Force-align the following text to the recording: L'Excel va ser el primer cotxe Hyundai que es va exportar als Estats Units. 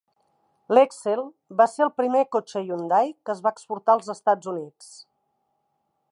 L'Excel 0.75 1.19
va 1.59 1.67
ser 1.73 1.83
el 1.87 1.91
primer 2.01 2.23
cotxe 2.35 2.63
Hyundai 2.63 3.13
que 3.27 3.33
es 3.35 3.43
va 3.47 3.51
exportar 3.57 3.95
als 3.99 4.09
Estats 4.17 4.53
Units. 4.55 4.89